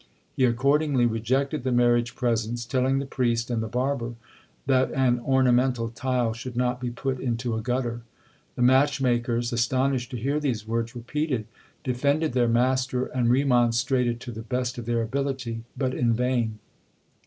[0.35, 4.15] He accordingly rejected the marriage presents, telling the priest and the barber
[4.65, 8.01] that an ornamental tile should not be put into a gutter.
[8.55, 11.45] The match makers, astonished to hear these words repeated,
[11.83, 16.57] defended their master and remonstrated to the best of their ability, but in vain.